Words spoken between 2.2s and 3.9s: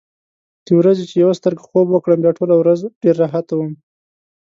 بیا ټوله ورځ ډېر راحت وم.